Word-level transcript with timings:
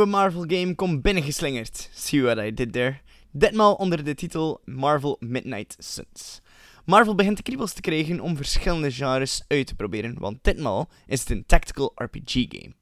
nieuwe 0.00 0.18
Marvel 0.18 0.44
game 0.46 0.74
komt 0.74 1.02
binnengeslingerd. 1.02 1.88
See 1.92 2.22
what 2.22 2.38
I 2.38 2.54
did 2.54 2.72
there? 2.72 3.00
Ditmaal 3.30 3.74
onder 3.74 4.04
de 4.04 4.14
titel 4.14 4.60
Marvel 4.64 5.16
Midnight 5.18 5.76
Suns. 5.78 6.40
Marvel 6.84 7.14
begint 7.14 7.36
de 7.36 7.42
kriebels 7.42 7.72
te 7.72 7.80
krijgen 7.80 8.20
om 8.20 8.36
verschillende 8.36 8.92
genres 8.92 9.44
uit 9.48 9.66
te 9.66 9.74
proberen, 9.74 10.18
want 10.18 10.38
ditmaal 10.42 10.88
is 11.06 11.20
het 11.20 11.30
een 11.30 11.46
tactical 11.46 11.92
RPG 11.94 12.32
game. 12.48 12.72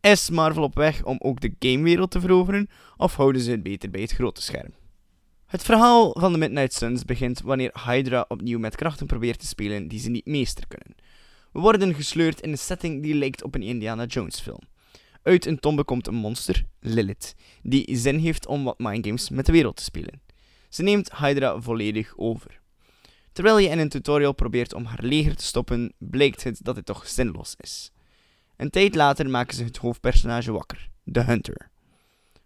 Is 0.00 0.30
Marvel 0.30 0.62
op 0.62 0.74
weg 0.74 1.04
om 1.04 1.16
ook 1.18 1.40
de 1.40 1.54
gamewereld 1.58 2.10
te 2.10 2.20
veroveren, 2.20 2.68
of 2.96 3.16
houden 3.16 3.42
ze 3.42 3.50
het 3.50 3.62
beter 3.62 3.90
bij 3.90 4.00
het 4.00 4.12
grote 4.12 4.42
scherm? 4.42 4.74
Het 5.46 5.62
verhaal 5.62 6.16
van 6.18 6.32
de 6.32 6.38
Midnight 6.38 6.74
Suns 6.74 7.04
begint 7.04 7.40
wanneer 7.40 7.72
Hydra 7.86 8.24
opnieuw 8.28 8.58
met 8.58 8.76
krachten 8.76 9.06
probeert 9.06 9.38
te 9.38 9.46
spelen 9.46 9.88
die 9.88 10.00
ze 10.00 10.10
niet 10.10 10.26
meester 10.26 10.66
kunnen. 10.68 10.94
We 11.52 11.60
worden 11.60 11.94
gesleurd 11.94 12.40
in 12.40 12.50
een 12.50 12.58
setting 12.58 13.02
die 13.02 13.14
lijkt 13.14 13.42
op 13.42 13.54
een 13.54 13.62
Indiana 13.62 14.04
Jones 14.04 14.40
film. 14.40 14.70
Uit 15.22 15.46
een 15.46 15.58
tombe 15.58 15.84
komt 15.84 16.06
een 16.06 16.14
monster, 16.14 16.64
Lilith, 16.80 17.34
die 17.62 17.96
zin 17.96 18.18
heeft 18.18 18.46
om 18.46 18.64
wat 18.64 18.78
mindgames 18.78 19.30
met 19.30 19.46
de 19.46 19.52
wereld 19.52 19.76
te 19.76 19.82
spelen. 19.82 20.20
Ze 20.68 20.82
neemt 20.82 21.16
Hydra 21.16 21.60
volledig 21.60 22.12
over. 22.16 22.60
Terwijl 23.32 23.58
je 23.58 23.68
in 23.68 23.78
een 23.78 23.88
tutorial 23.88 24.32
probeert 24.32 24.74
om 24.74 24.84
haar 24.84 25.02
leger 25.02 25.36
te 25.36 25.44
stoppen, 25.44 25.92
blijkt 25.98 26.44
het 26.44 26.60
dat 26.62 26.76
het 26.76 26.86
toch 26.86 27.08
zinloos 27.08 27.54
is. 27.56 27.92
Een 28.56 28.70
tijd 28.70 28.94
later 28.94 29.30
maken 29.30 29.56
ze 29.56 29.64
het 29.64 29.76
hoofdpersonage 29.76 30.52
wakker, 30.52 30.88
de 31.02 31.22
Hunter. 31.22 31.70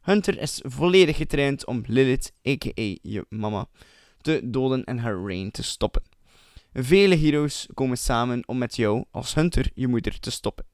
Hunter 0.01 0.41
is 0.41 0.61
volledig 0.65 1.17
getraind 1.17 1.67
om 1.67 1.83
Lilith, 1.87 2.33
a.k.a. 2.49 2.97
je 3.03 3.27
mama, 3.29 3.69
te 4.21 4.41
doden 4.45 4.85
en 4.85 4.99
haar 4.99 5.25
reign 5.25 5.51
te 5.51 5.63
stoppen. 5.63 6.03
Vele 6.73 7.17
heroes 7.17 7.69
komen 7.75 7.99
samen 7.99 8.49
om 8.49 8.59
met 8.59 8.77
jou, 8.77 9.05
als 9.11 9.35
Hunter, 9.35 9.71
je 9.75 9.89
moeder 9.89 10.21
te 10.21 10.31
stoppen. 10.31 10.65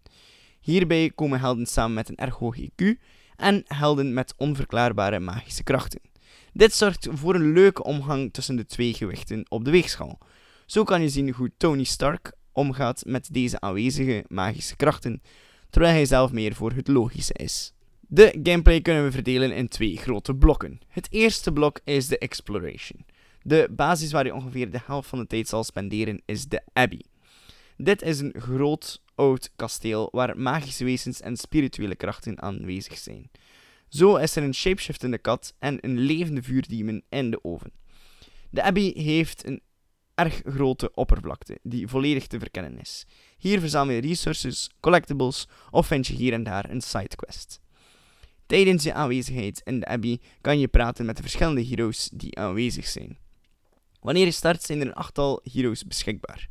Hierbij 0.62 1.12
komen 1.14 1.40
helden 1.40 1.66
samen 1.66 1.94
met 1.94 2.08
een 2.08 2.16
erg 2.16 2.34
hoog 2.34 2.56
IQ 2.60 2.84
en 3.36 3.62
helden 3.66 4.12
met 4.12 4.34
onverklaarbare 4.36 5.20
magische 5.20 5.62
krachten. 5.62 6.00
Dit 6.52 6.74
zorgt 6.74 7.08
voor 7.10 7.34
een 7.34 7.52
leuke 7.52 7.84
omgang 7.84 8.32
tussen 8.32 8.56
de 8.56 8.66
twee 8.66 8.94
gewichten 8.94 9.46
op 9.48 9.64
de 9.64 9.70
weegschaal. 9.70 10.18
Zo 10.66 10.84
kan 10.84 11.02
je 11.02 11.08
zien 11.08 11.32
hoe 11.32 11.52
Tony 11.56 11.84
Stark 11.84 12.32
omgaat 12.52 13.02
met 13.06 13.28
deze 13.32 13.60
aanwezige 13.60 14.24
magische 14.28 14.76
krachten, 14.76 15.22
terwijl 15.70 15.94
hij 15.94 16.04
zelf 16.04 16.32
meer 16.32 16.54
voor 16.54 16.72
het 16.72 16.88
logische 16.88 17.34
is. 17.34 17.72
De 18.00 18.40
gameplay 18.42 18.80
kunnen 18.80 19.04
we 19.04 19.12
verdelen 19.12 19.52
in 19.52 19.68
twee 19.68 19.96
grote 19.96 20.34
blokken. 20.34 20.80
Het 20.88 21.06
eerste 21.10 21.52
blok 21.52 21.80
is 21.84 22.06
de 22.06 22.18
exploration. 22.18 23.04
De 23.42 23.68
basis 23.70 24.12
waar 24.12 24.24
je 24.24 24.34
ongeveer 24.34 24.70
de 24.70 24.80
helft 24.84 25.08
van 25.08 25.18
de 25.18 25.26
tijd 25.26 25.48
zal 25.48 25.64
spenderen 25.64 26.22
is 26.24 26.46
de 26.46 26.62
Abbey. 26.72 27.04
Dit 27.76 28.02
is 28.02 28.20
een 28.20 28.34
groot 28.38 29.01
kasteel 29.56 30.08
waar 30.12 30.38
magische 30.38 30.84
wezens 30.84 31.20
en 31.20 31.36
spirituele 31.36 31.96
krachten 31.96 32.42
aanwezig 32.42 32.98
zijn. 32.98 33.30
Zo 33.88 34.16
is 34.16 34.36
er 34.36 34.42
een 34.42 34.54
shapeshiftende 34.54 35.18
kat 35.18 35.54
en 35.58 35.78
een 35.80 35.98
levende 35.98 36.42
vuurdemon 36.42 37.02
in 37.08 37.30
de 37.30 37.44
oven. 37.44 37.72
De 38.50 38.62
Abbey 38.62 38.92
heeft 38.96 39.46
een 39.46 39.60
erg 40.14 40.42
grote 40.44 40.94
oppervlakte 40.94 41.58
die 41.62 41.88
volledig 41.88 42.26
te 42.26 42.38
verkennen 42.38 42.80
is. 42.80 43.06
Hier 43.38 43.60
verzamel 43.60 43.94
je 43.94 44.00
resources, 44.00 44.70
collectibles 44.80 45.48
of 45.70 45.86
vind 45.86 46.06
je 46.06 46.14
hier 46.14 46.32
en 46.32 46.42
daar 46.42 46.70
een 46.70 46.80
sidequest. 46.80 47.60
Tijdens 48.46 48.84
je 48.84 48.92
aanwezigheid 48.92 49.60
in 49.64 49.80
de 49.80 49.86
Abbey 49.86 50.20
kan 50.40 50.58
je 50.58 50.68
praten 50.68 51.06
met 51.06 51.16
de 51.16 51.22
verschillende 51.22 51.66
heroes 51.66 52.08
die 52.12 52.38
aanwezig 52.38 52.86
zijn. 52.86 53.18
Wanneer 54.00 54.24
je 54.24 54.30
start 54.30 54.62
zijn 54.62 54.80
er 54.80 54.86
een 54.86 54.94
achttal 54.94 55.40
heroes 55.52 55.86
beschikbaar. 55.86 56.48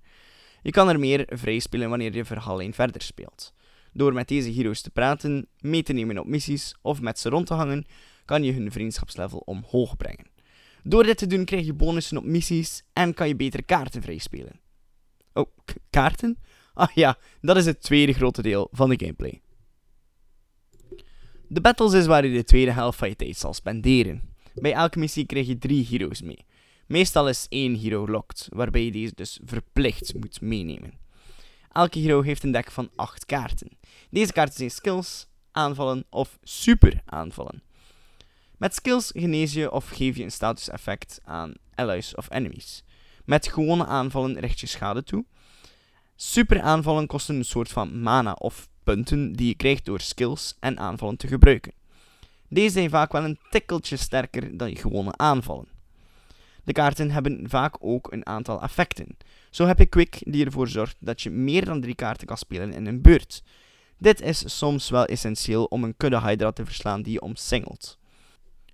Je 0.62 0.72
kan 0.72 0.90
er 0.90 1.00
meer 1.00 1.24
vrij 1.28 1.60
spelen 1.60 1.90
wanneer 1.90 2.16
je 2.16 2.26
verhaallijn 2.26 2.74
verder 2.74 3.02
speelt. 3.02 3.54
Door 3.94 4.14
met 4.14 4.28
deze 4.28 4.52
heroes 4.52 4.82
te 4.82 4.90
praten, 4.90 5.48
mee 5.60 5.84
te 5.84 5.94
nemen 5.94 6.18
op 6.18 6.26
missies 6.26 6.76
of 6.82 7.02
met 7.02 7.20
ze 7.20 7.30
rond 7.30 7.48
te 7.48 7.54
hangen, 7.54 7.86
kan 8.26 8.44
je 8.44 8.54
hun 8.54 8.72
vriendschapslevel 8.72 9.40
omhoog 9.46 9.98
brengen. 9.98 10.30
Door 10.84 11.04
dit 11.04 11.18
te 11.18 11.28
doen 11.28 11.46
krijg 11.46 11.66
je 11.66 11.74
bonussen 11.74 12.18
op 12.18 12.24
missies 12.24 12.84
en 12.94 13.14
kan 13.14 13.28
je 13.28 13.36
betere 13.36 13.64
kaarten 13.64 14.02
vrij 14.02 14.18
spelen. 14.18 14.60
Oh, 15.34 15.52
kaarten? 15.90 16.38
Ah 16.74 16.92
ja, 16.94 17.18
dat 17.42 17.58
is 17.58 17.66
het 17.66 17.82
tweede 17.82 18.14
grote 18.14 18.42
deel 18.42 18.68
van 18.72 18.90
de 18.90 19.00
gameplay. 19.00 19.42
De 21.48 21.62
battles 21.62 21.94
is 21.94 22.06
waar 22.06 22.26
je 22.26 22.34
de 22.34 22.44
tweede 22.44 22.72
helft 22.72 22.98
van 22.98 23.10
je 23.10 23.16
tijd 23.16 23.38
zal 23.38 23.54
spenderen. 23.54 24.22
Bij 24.54 24.74
elke 24.74 25.00
missie 25.00 25.26
krijg 25.26 25.48
je 25.48 25.58
drie 25.58 25.88
heroes 25.90 26.22
mee. 26.22 26.46
Meestal 26.92 27.30
is 27.30 27.46
één 27.50 27.76
hero 27.76 28.08
locked, 28.08 28.48
waarbij 28.50 28.84
je 28.84 28.92
deze 28.92 29.12
dus 29.16 29.40
verplicht 29.46 30.14
moet 30.14 30.42
meenemen. 30.42 30.94
Elke 31.72 32.00
hero 32.00 32.22
heeft 32.22 32.44
een 32.44 32.52
deck 32.52 32.72
van 32.72 32.90
8 32.96 33.26
kaarten. 33.26 33.78
Deze 34.10 34.34
kaarten 34.34 34.58
zijn 34.58 34.72
skills, 34.72 35.28
aanvallen 35.52 36.06
of 36.10 36.38
super 36.44 37.02
aanvallen. 37.06 37.64
Met 38.58 38.76
skills 38.76 39.12
genees 39.16 39.54
je 39.54 39.72
of 39.72 39.90
geef 39.90 40.18
je 40.18 40.24
een 40.24 40.32
status 40.32 40.70
effect 40.70 41.20
aan 41.24 41.54
allies 41.76 42.16
of 42.16 42.32
enemies. 42.32 42.84
Met 43.26 43.48
gewone 43.48 43.86
aanvallen 43.86 44.40
richt 44.40 44.60
je 44.60 44.68
schade 44.68 45.04
toe. 45.04 45.26
Super 46.16 46.62
aanvallen 46.62 47.08
kosten 47.08 47.36
een 47.36 47.46
soort 47.46 47.70
van 47.70 48.02
mana 48.02 48.34
of 48.34 48.70
punten 48.84 49.34
die 49.34 49.48
je 49.48 49.56
krijgt 49.56 49.86
door 49.86 50.02
skills 50.02 50.56
en 50.60 50.80
aanvallen 50.80 51.18
te 51.18 51.28
gebruiken. 51.28 51.74
Deze 52.50 52.70
zijn 52.70 52.90
vaak 52.90 53.12
wel 53.12 53.24
een 53.24 53.40
tikkeltje 53.50 53.98
sterker 53.98 54.58
dan 54.58 54.70
je 54.70 54.76
gewone 54.76 55.18
aanvallen. 55.18 55.80
De 56.72 56.78
kaarten 56.78 57.12
hebben 57.12 57.50
vaak 57.50 57.76
ook 57.80 58.12
een 58.12 58.26
aantal 58.26 58.62
effecten. 58.62 59.18
Zo 59.50 59.66
heb 59.66 59.80
je 59.80 59.86
Quick 59.86 60.22
die 60.26 60.46
ervoor 60.46 60.68
zorgt 60.68 60.96
dat 61.00 61.22
je 61.22 61.30
meer 61.30 61.66
dan 61.66 61.82
drie 61.82 61.96
kaarten 61.96 62.28
kan 62.28 62.38
spelen 62.38 62.74
in 62.74 62.86
een 62.86 63.02
beurt. 63.02 63.44
Dit 63.98 64.22
is 64.22 64.58
soms 64.58 64.90
wel 64.90 65.06
essentieel 65.06 65.64
om 65.66 65.84
een 65.84 65.98
kudde 65.98 66.22
Hydra 66.22 66.52
te 66.52 66.66
verslaan 66.66 67.02
die 67.02 67.14
je 67.14 67.22
omsingelt. 67.22 67.98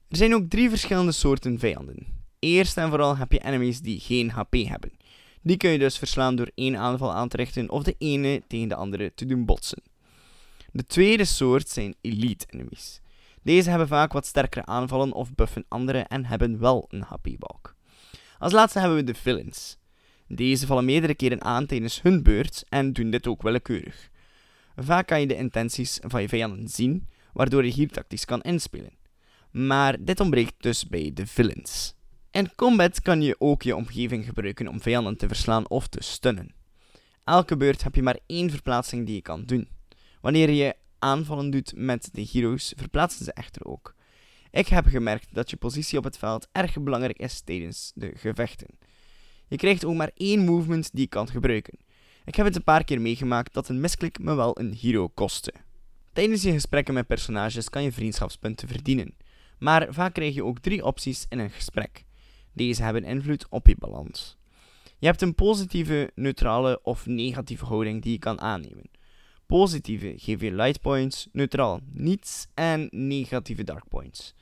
Er 0.09 0.17
zijn 0.17 0.35
ook 0.35 0.49
drie 0.49 0.69
verschillende 0.69 1.11
soorten 1.11 1.59
vijanden. 1.59 2.07
Eerst 2.39 2.77
en 2.77 2.89
vooral 2.89 3.17
heb 3.17 3.31
je 3.31 3.39
enemies 3.39 3.81
die 3.81 3.99
geen 3.99 4.29
HP 4.31 4.53
hebben. 4.53 4.91
Die 5.41 5.57
kun 5.57 5.69
je 5.69 5.79
dus 5.79 5.97
verslaan 5.97 6.35
door 6.35 6.51
één 6.55 6.77
aanval 6.77 7.13
aan 7.13 7.27
te 7.27 7.37
richten 7.37 7.69
of 7.69 7.83
de 7.83 7.95
ene 7.97 8.41
tegen 8.47 8.67
de 8.67 8.75
andere 8.75 9.13
te 9.15 9.25
doen 9.25 9.45
botsen. 9.45 9.81
De 10.71 10.85
tweede 10.85 11.25
soort 11.25 11.69
zijn 11.69 11.95
elite 12.01 12.45
enemies. 12.49 13.01
Deze 13.41 13.69
hebben 13.69 13.87
vaak 13.87 14.13
wat 14.13 14.25
sterkere 14.25 14.65
aanvallen 14.65 15.13
of 15.13 15.35
buffen 15.35 15.65
andere 15.67 15.99
en 15.99 16.25
hebben 16.25 16.59
wel 16.59 16.85
een 16.89 17.01
HP-balk. 17.01 17.75
Als 18.37 18.53
laatste 18.53 18.79
hebben 18.79 18.97
we 18.97 19.03
de 19.03 19.13
villains. 19.13 19.77
Deze 20.27 20.65
vallen 20.65 20.85
meerdere 20.85 21.15
keren 21.15 21.43
aan 21.43 21.65
tijdens 21.65 22.01
hun 22.01 22.23
beurt 22.23 22.63
en 22.69 22.93
doen 22.93 23.09
dit 23.09 23.27
ook 23.27 23.41
willekeurig. 23.41 24.09
Vaak 24.75 25.07
kan 25.07 25.19
je 25.19 25.27
de 25.27 25.35
intenties 25.35 25.99
van 26.01 26.21
je 26.21 26.29
vijanden 26.29 26.67
zien, 26.67 27.07
waardoor 27.33 27.65
je 27.65 27.71
hier 27.71 27.89
tactisch 27.89 28.25
kan 28.25 28.41
inspelen. 28.41 28.97
Maar 29.51 30.03
dit 30.03 30.19
ontbreekt 30.19 30.53
dus 30.57 30.87
bij 30.87 31.11
de 31.13 31.27
villains. 31.27 31.95
In 32.31 32.55
combat 32.55 33.01
kan 33.01 33.21
je 33.21 33.35
ook 33.39 33.61
je 33.61 33.75
omgeving 33.75 34.25
gebruiken 34.25 34.67
om 34.67 34.81
vijanden 34.81 35.17
te 35.17 35.27
verslaan 35.27 35.69
of 35.69 35.87
te 35.87 36.03
stunnen. 36.03 36.55
Elke 37.23 37.57
beurt 37.57 37.83
heb 37.83 37.95
je 37.95 38.03
maar 38.03 38.19
één 38.25 38.49
verplaatsing 38.49 39.05
die 39.05 39.15
je 39.15 39.21
kan 39.21 39.43
doen. 39.45 39.67
Wanneer 40.21 40.49
je 40.49 40.75
aanvallen 40.99 41.49
doet 41.49 41.73
met 41.75 42.09
de 42.11 42.27
heroes, 42.31 42.73
verplaatsen 42.77 43.25
ze 43.25 43.33
echter 43.33 43.65
ook. 43.65 43.95
Ik 44.57 44.67
heb 44.67 44.85
gemerkt 44.85 45.27
dat 45.31 45.49
je 45.49 45.57
positie 45.57 45.97
op 45.97 46.03
het 46.03 46.17
veld 46.17 46.47
erg 46.51 46.83
belangrijk 46.83 47.17
is 47.17 47.41
tijdens 47.41 47.91
de 47.95 48.11
gevechten. 48.15 48.67
Je 49.47 49.55
krijgt 49.55 49.85
ook 49.85 49.95
maar 49.95 50.11
één 50.13 50.45
movement 50.45 50.89
die 50.91 51.01
je 51.01 51.07
kan 51.07 51.29
gebruiken. 51.29 51.77
Ik 52.25 52.35
heb 52.35 52.45
het 52.45 52.55
een 52.55 52.63
paar 52.63 52.83
keer 52.83 53.01
meegemaakt 53.01 53.53
dat 53.53 53.69
een 53.69 53.79
misklik 53.79 54.19
me 54.19 54.35
wel 54.35 54.59
een 54.59 54.73
hero 54.73 55.07
kostte. 55.07 55.53
Tijdens 56.13 56.41
je 56.41 56.51
gesprekken 56.51 56.93
met 56.93 57.07
personages 57.07 57.69
kan 57.69 57.83
je 57.83 57.91
vriendschapspunten 57.91 58.67
verdienen, 58.67 59.15
maar 59.59 59.87
vaak 59.89 60.13
krijg 60.13 60.33
je 60.33 60.43
ook 60.43 60.59
drie 60.59 60.85
opties 60.85 61.25
in 61.29 61.39
een 61.39 61.51
gesprek. 61.51 62.03
Deze 62.53 62.83
hebben 62.83 63.03
invloed 63.03 63.45
op 63.49 63.67
je 63.67 63.75
balans. 63.79 64.37
Je 64.99 65.05
hebt 65.05 65.21
een 65.21 65.35
positieve, 65.35 66.11
neutrale 66.15 66.79
of 66.83 67.05
negatieve 67.05 67.65
houding 67.65 68.01
die 68.01 68.11
je 68.11 68.19
kan 68.19 68.41
aannemen. 68.41 68.89
Positieve 69.47 70.13
geef 70.17 70.41
je 70.41 70.51
light 70.51 70.81
points, 70.81 71.27
neutraal 71.31 71.79
niets 71.93 72.47
en 72.53 72.87
negatieve 72.91 73.63
dark 73.63 73.87
points. 73.89 74.33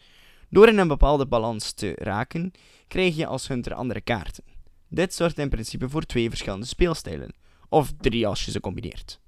Door 0.55 0.67
in 0.67 0.77
een 0.77 0.87
bepaalde 0.87 1.27
balans 1.27 1.71
te 1.71 1.93
raken, 1.95 2.51
krijg 2.87 3.15
je 3.15 3.25
als 3.25 3.47
hunter 3.47 3.73
andere 3.73 4.01
kaarten. 4.01 4.43
Dit 4.89 5.13
zorgt 5.13 5.37
in 5.37 5.49
principe 5.49 5.89
voor 5.89 6.03
twee 6.03 6.29
verschillende 6.29 6.65
speelstijlen, 6.65 7.33
of 7.69 7.93
drie 7.97 8.27
als 8.27 8.45
je 8.45 8.51
ze 8.51 8.59
combineert. 8.59 9.19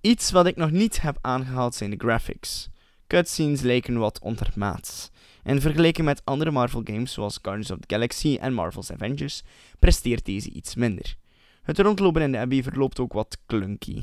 Iets 0.00 0.30
wat 0.30 0.46
ik 0.46 0.56
nog 0.56 0.70
niet 0.70 1.00
heb 1.00 1.18
aangehaald 1.20 1.74
zijn 1.74 1.90
de 1.90 1.96
graphics. 1.96 2.68
Cutscenes 3.06 3.60
lijken 3.60 3.98
wat 3.98 4.20
ondermaats. 4.20 5.10
En 5.42 5.60
vergeleken 5.60 6.04
met 6.04 6.24
andere 6.24 6.50
Marvel 6.50 6.80
games 6.84 7.12
zoals 7.12 7.38
Guardians 7.42 7.70
of 7.70 7.78
the 7.78 7.94
Galaxy 7.94 8.36
en 8.40 8.54
Marvel's 8.54 8.90
Avengers, 8.90 9.42
presteert 9.78 10.24
deze 10.24 10.50
iets 10.50 10.74
minder. 10.74 11.16
Het 11.62 11.78
rondlopen 11.78 12.22
in 12.22 12.32
de 12.32 12.38
Abbey 12.38 12.62
verloopt 12.62 13.00
ook 13.00 13.12
wat 13.12 13.38
clunky. 13.46 14.02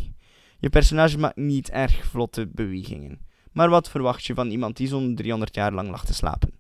Je 0.60 0.70
personage 0.70 1.18
maakt 1.18 1.38
niet 1.38 1.70
erg 1.70 2.06
vlotte 2.06 2.48
bewegingen. 2.48 3.30
Maar 3.52 3.70
wat 3.70 3.90
verwacht 3.90 4.26
je 4.26 4.34
van 4.34 4.50
iemand 4.50 4.78
die 4.78 4.88
zo'n 4.88 5.16
300 5.16 5.56
jaar 5.56 5.74
lang 5.74 5.90
lag 5.90 6.06
te 6.06 6.14
slapen? 6.14 6.54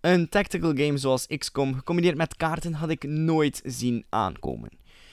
Een 0.00 0.28
tactical 0.28 0.72
game 0.74 0.98
zoals 0.98 1.26
XCOM 1.26 1.74
gecombineerd 1.74 2.16
met 2.16 2.36
kaarten 2.36 2.72
had 2.72 2.90
ik 2.90 3.04
nooit 3.04 3.60
zien 3.64 4.04
aankomen. 4.08 4.70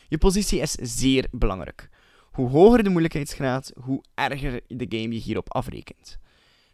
Je 0.07 0.17
positie 0.17 0.59
is 0.59 0.71
zeer 0.71 1.27
belangrijk. 1.31 1.89
Hoe 2.31 2.49
hoger 2.49 2.83
de 2.83 2.89
moeilijkheidsgraad, 2.89 3.71
hoe 3.81 4.03
erger 4.13 4.61
de 4.67 4.85
game 4.89 5.13
je 5.13 5.19
hierop 5.19 5.53
afrekent. 5.53 6.19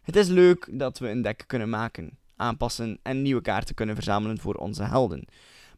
Het 0.02 0.16
is 0.16 0.28
leuk 0.28 0.68
dat 0.72 0.98
we 0.98 1.08
een 1.08 1.22
deck 1.22 1.44
kunnen 1.46 1.68
maken, 1.68 2.18
aanpassen 2.36 2.98
en 3.02 3.22
nieuwe 3.22 3.40
kaarten 3.40 3.74
kunnen 3.74 3.94
verzamelen 3.94 4.38
voor 4.38 4.54
onze 4.54 4.82
helden. 4.82 5.24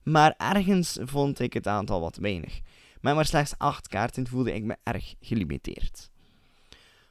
Maar 0.03 0.35
ergens 0.37 0.99
vond 1.03 1.41
ik 1.41 1.53
het 1.53 1.67
aantal 1.67 2.01
wat 2.01 2.17
weinig. 2.17 2.61
Met 3.01 3.15
maar 3.15 3.27
slechts 3.27 3.55
8 3.59 3.89
kaarten 3.89 4.27
voelde 4.27 4.55
ik 4.55 4.65
me 4.65 4.77
erg 4.83 5.15
gelimiteerd. 5.21 6.11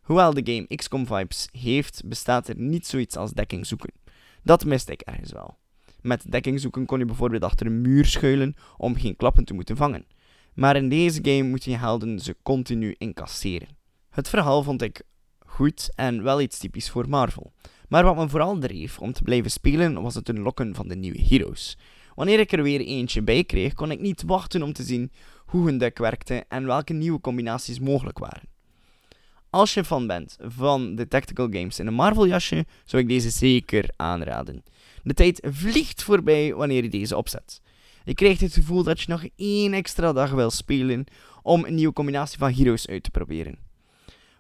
Hoewel 0.04 0.34
de 0.34 0.54
game 0.54 0.76
XCOM 0.76 1.06
vibes 1.08 1.48
heeft, 1.52 2.02
bestaat 2.06 2.48
er 2.48 2.58
niet 2.58 2.88
zoiets 2.88 3.16
als 3.16 3.32
dekking 3.32 3.66
zoeken. 3.66 3.94
Dat 4.42 4.66
miste 4.66 4.92
ik 4.92 5.02
ergens 5.02 5.32
wel. 5.32 5.58
Met 6.02 6.32
dekking 6.32 6.60
zoeken 6.60 6.86
kon 6.86 7.00
je 7.00 7.06
bijvoorbeeld 7.06 7.44
achter 7.44 7.66
een 7.66 7.82
muur 7.82 8.06
schuilen 8.06 8.56
om 8.78 8.96
geen 8.96 9.16
klappen 9.16 9.46
te 9.46 9.54
moeten 9.54 9.78
vangen. 9.78 10.06
Maar 10.54 10.76
in 10.76 10.90
deze 10.90 11.20
game 11.22 11.44
moet 11.44 11.64
je 11.64 11.78
helden 11.78 12.20
ze 12.20 12.36
continu 12.42 12.96
incasseren. 12.98 13.68
Het 14.10 14.30
verhaal 14.30 14.64
vond 14.64 14.82
ik 14.82 15.02
goed 15.46 15.92
en 15.96 16.24
wel 16.24 16.42
iets 16.42 16.58
typisch 16.58 16.90
voor 16.90 17.10
Marvel. 17.10 17.54
Maar 17.88 18.04
wat 18.04 18.16
me 18.16 18.30
vooral 18.30 18.60
dreef 18.60 19.00
om 19.00 19.14
te 19.14 19.24
blijven 19.24 19.52
spelen 19.52 20.02
was 20.02 20.16
het 20.16 20.30
unlocken 20.30 20.76
van 20.76 20.88
de 20.88 20.96
nieuwe 20.96 21.22
heroes. 21.22 21.78
Wanneer 22.16 22.40
ik 22.40 22.52
er 22.52 22.64
weer 22.64 22.82
eentje 22.82 23.22
bij 23.22 23.44
kreeg, 23.44 23.74
kon 23.74 23.92
ik 23.92 24.00
niet 24.00 24.24
wachten 24.24 24.64
om 24.64 24.74
te 24.74 24.84
zien 24.84 25.12
hoe 25.46 25.66
hun 25.66 25.78
deck 25.78 25.98
werkte 25.98 26.46
en 26.48 26.66
welke 26.66 26.94
nieuwe 26.94 27.20
combinaties 27.20 27.80
mogelijk 27.80 28.20
waren. 28.20 28.53
Als 29.54 29.74
je 29.74 29.84
fan 29.84 30.08
bent 30.08 30.38
van 30.40 30.96
de 30.96 31.08
tactical 31.08 31.48
games 31.50 31.80
in 31.80 31.88
een 31.88 31.94
Marvel 31.94 32.28
jasje, 32.28 32.66
zou 32.86 33.02
ik 33.02 33.08
deze 33.08 33.30
zeker 33.30 33.90
aanraden. 33.96 34.64
De 35.04 35.14
tijd 35.14 35.48
vliegt 35.52 36.04
voorbij 36.04 36.54
wanneer 36.54 36.84
je 36.84 36.90
deze 36.90 37.18
opzet. 37.18 37.62
Je 38.04 38.14
krijgt 38.14 38.42
het 38.42 38.54
gevoel 38.54 38.84
dat 38.84 39.02
je 39.02 39.06
nog 39.08 39.26
één 39.36 39.74
extra 39.74 40.14
dag 40.14 40.32
wil 40.32 40.50
spelen 40.50 41.06
om 41.42 41.66
een 41.66 41.76
nieuwe 41.76 41.94
combinatie 41.94 42.38
van 42.38 42.54
heroes 42.54 42.88
uit 42.88 43.04
te 43.04 43.12
proberen. 43.12 43.58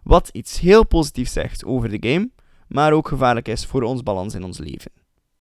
Wat 0.03 0.29
iets 0.31 0.59
heel 0.59 0.85
positiefs 0.85 1.33
zegt 1.33 1.65
over 1.65 1.89
de 1.89 2.09
game, 2.09 2.29
maar 2.67 2.93
ook 2.93 3.07
gevaarlijk 3.07 3.47
is 3.47 3.65
voor 3.65 3.83
ons 3.83 4.03
balans 4.03 4.33
in 4.33 4.43
ons 4.43 4.57
leven. 4.57 5.02